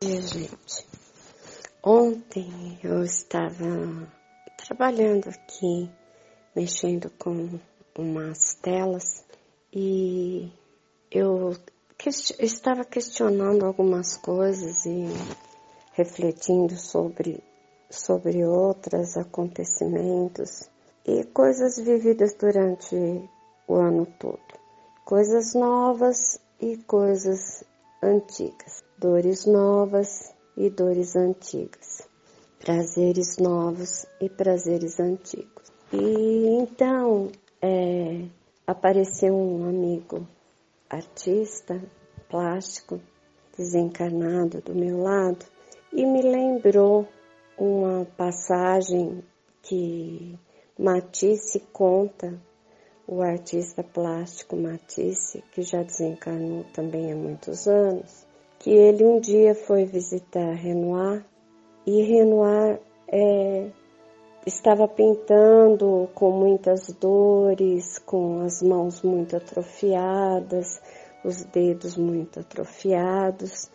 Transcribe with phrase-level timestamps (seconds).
[0.00, 0.86] dia, gente.
[1.82, 4.08] Ontem eu estava
[4.56, 5.90] trabalhando aqui,
[6.54, 7.58] mexendo com
[7.96, 9.24] umas telas
[9.72, 10.52] e
[11.10, 11.56] eu
[12.38, 15.06] estava questionando algumas coisas e
[15.94, 17.42] refletindo sobre,
[17.90, 20.70] sobre outros acontecimentos
[21.04, 22.94] e coisas vividas durante
[23.66, 24.38] o ano todo.
[25.04, 27.64] Coisas novas e coisas
[28.00, 28.87] antigas.
[29.00, 32.08] Dores novas e dores antigas.
[32.58, 35.70] Prazeres novos e prazeres antigos.
[35.92, 37.30] E então
[37.62, 38.24] é,
[38.66, 40.26] apareceu um amigo
[40.90, 41.80] artista
[42.28, 43.00] plástico
[43.56, 45.46] desencarnado do meu lado
[45.92, 47.06] e me lembrou
[47.56, 49.22] uma passagem
[49.62, 50.36] que
[50.76, 52.36] Matisse conta,
[53.06, 58.27] o artista plástico Matisse, que já desencarnou também há muitos anos,
[58.58, 61.24] que ele um dia foi visitar Renoir
[61.86, 63.70] e Renoir é,
[64.46, 70.80] estava pintando com muitas dores, com as mãos muito atrofiadas,
[71.24, 73.70] os dedos muito atrofiados.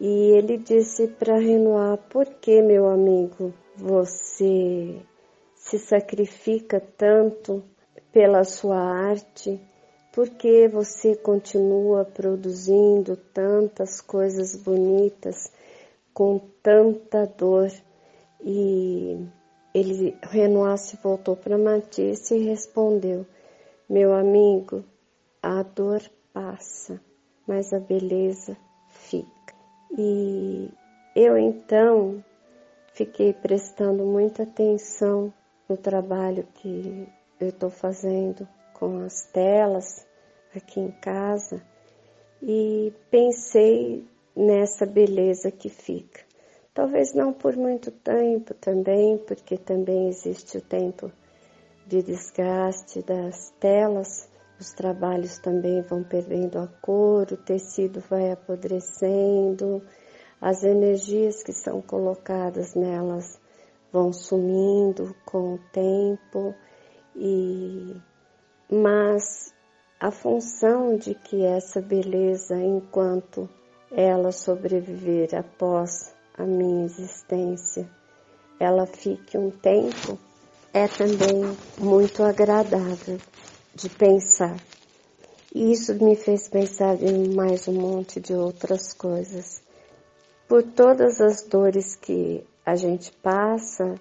[0.00, 5.00] E ele disse para Renoir: Por que, meu amigo, você
[5.54, 7.62] se sacrifica tanto
[8.12, 9.60] pela sua arte?
[10.12, 15.52] Por que você continua produzindo tantas coisas bonitas
[16.12, 17.70] com tanta dor?
[18.40, 19.24] E
[19.72, 23.24] ele, Renoir se voltou para Matisse e respondeu:
[23.88, 24.82] Meu amigo,
[25.40, 26.02] a dor
[26.32, 27.00] passa,
[27.46, 28.56] mas a beleza
[28.88, 29.54] fica.
[29.96, 30.68] E
[31.14, 32.24] eu então
[32.94, 35.32] fiquei prestando muita atenção
[35.68, 37.06] no trabalho que
[37.38, 38.46] eu estou fazendo
[38.80, 40.06] com as telas
[40.56, 41.62] aqui em casa
[42.42, 46.22] e pensei nessa beleza que fica.
[46.72, 51.12] Talvez não por muito tempo também, porque também existe o tempo
[51.86, 59.82] de desgaste das telas, os trabalhos também vão perdendo a cor, o tecido vai apodrecendo,
[60.40, 63.38] as energias que são colocadas nelas
[63.92, 66.54] vão sumindo com o tempo
[67.14, 67.94] e
[68.70, 69.54] mas
[69.98, 73.48] a função de que essa beleza enquanto
[73.90, 77.88] ela sobreviver após a minha existência
[78.60, 80.18] ela fique um tempo
[80.72, 83.18] é também muito agradável
[83.74, 84.54] de pensar.
[85.52, 89.62] E isso me fez pensar em mais um monte de outras coisas.
[90.46, 93.94] Por todas as dores que a gente passa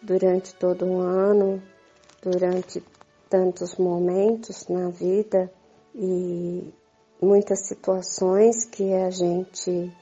[0.00, 1.60] durante todo um ano,
[2.22, 2.82] durante
[3.28, 5.50] tantos momentos na vida
[5.94, 6.72] e
[7.20, 9.92] muitas situações que a gente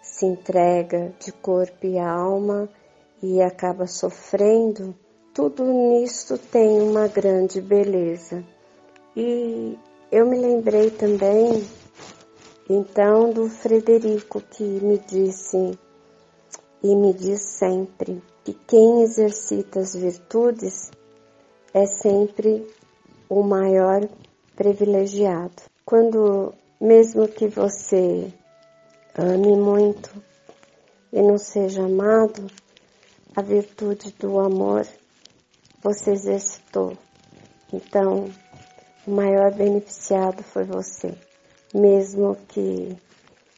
[0.00, 2.68] se entrega de corpo e alma
[3.22, 4.94] e acaba sofrendo,
[5.32, 8.44] tudo nisso tem uma grande beleza.
[9.16, 9.78] E
[10.10, 11.64] eu me lembrei também,
[12.68, 15.78] então, do Frederico que me disse
[16.82, 20.90] e me diz sempre que quem exercita as virtudes
[21.74, 22.66] é sempre
[23.28, 24.06] o maior
[24.54, 25.62] privilegiado.
[25.84, 28.32] Quando, mesmo que você
[29.16, 30.10] ame muito
[31.12, 32.46] e não seja amado,
[33.34, 34.86] a virtude do amor
[35.82, 36.96] você exercitou.
[37.72, 38.30] Então,
[39.06, 41.14] o maior beneficiado foi você.
[41.74, 42.96] Mesmo que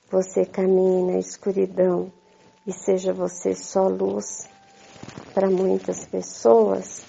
[0.09, 2.13] você caminhe na escuridão
[2.67, 4.49] e seja você só luz
[5.35, 7.03] para muitas pessoas,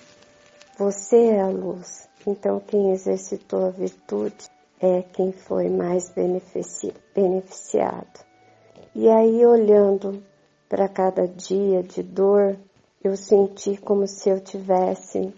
[0.78, 2.08] você é a luz.
[2.28, 4.50] Então, quem exercitou a virtude
[4.82, 8.26] é quem foi mais benefici beneficiado.
[8.94, 10.24] E aí, olhando
[10.68, 12.58] para cada dia de dor,
[13.04, 15.34] eu senti como se eu tivesse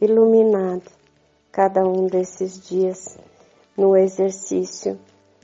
[0.00, 0.90] iluminado
[1.50, 3.18] cada um desses dias
[3.76, 4.98] no exercício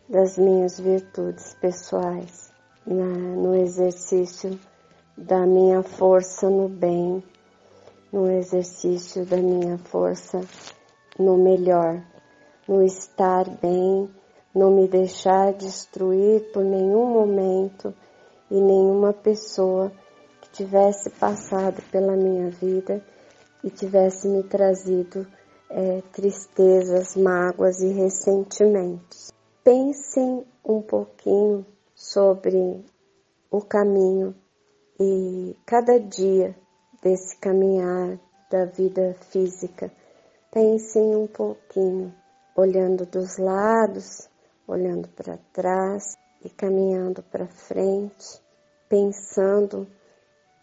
[0.09, 2.53] das minhas virtudes pessoais,
[2.87, 4.59] na, no exercício
[5.17, 7.23] da minha força no bem,
[8.13, 10.41] no exercício da minha força
[11.19, 12.03] no melhor,
[12.67, 14.09] no estar bem,
[14.55, 17.95] não me deixar destruir por nenhum momento
[18.51, 19.93] e nenhuma pessoa
[20.41, 23.05] que tivesse passado pela minha vida
[23.63, 25.27] e tivesse me trazido
[25.69, 29.31] é, tristezas, mágoas e ressentimentos.
[29.63, 31.65] Pensem um pouquinho
[31.95, 32.85] sobre
[33.51, 34.35] o caminho
[34.99, 36.57] e cada dia
[37.03, 38.19] desse caminhar
[38.51, 39.91] da vida física.
[40.53, 42.15] Pensem um pouquinho,
[42.57, 44.29] olhando dos lados,
[44.67, 48.43] olhando para trás e caminhando para frente,
[48.89, 49.87] pensando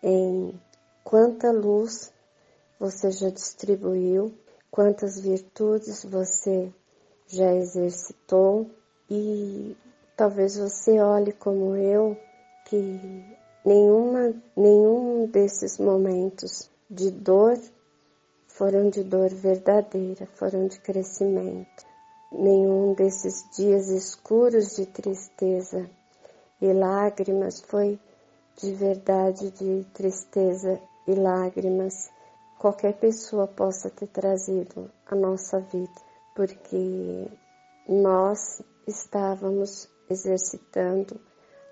[0.04, 0.60] em
[1.04, 2.14] quanta luz
[2.80, 4.38] você já distribuiu,
[4.70, 6.72] quantas virtudes você
[7.28, 8.70] já exercitou
[9.10, 9.76] e
[10.16, 12.18] talvez você olhe como eu
[12.66, 13.38] que
[13.68, 17.60] nenhuma, nenhum desses momentos de dor
[18.48, 21.86] foram de dor verdadeira, foram de crescimento.
[22.32, 25.90] Nenhum desses dias escuros de tristeza
[26.62, 28.00] e lágrimas foi
[28.56, 32.10] de verdade de tristeza e lágrimas
[32.58, 36.02] qualquer pessoa possa ter trazido à nossa vida,
[36.34, 37.28] porque
[37.88, 41.20] nós estávamos exercitando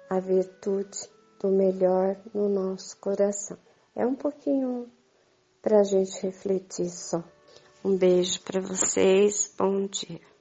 [0.09, 1.14] a virtude
[1.45, 3.57] do melhor no nosso coração.
[3.95, 4.89] É um pouquinho
[5.61, 7.23] para a gente refletir só.
[7.83, 10.34] Um beijo para vocês, bom dia.